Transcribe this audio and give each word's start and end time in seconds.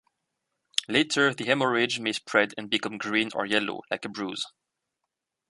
Later, 0.87 1.31
the 1.31 1.45
hemorrhage 1.45 1.99
may 1.99 2.11
spread 2.11 2.55
and 2.57 2.71
become 2.71 2.97
green 2.97 3.29
or 3.35 3.45
yellow, 3.45 3.81
like 3.91 4.03
a 4.03 4.09
bruise. 4.09 4.43